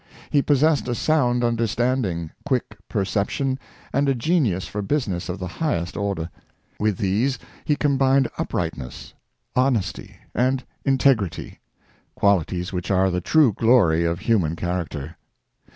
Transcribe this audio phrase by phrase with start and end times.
[0.31, 3.59] He possessed a sound understanding, quick perception,
[3.93, 6.31] and a genius for business of the highest order.
[6.79, 9.13] With these he combined uprightness,
[9.55, 11.59] honesty and integrity—
[12.15, 15.17] qual ities which are the true glory of human character.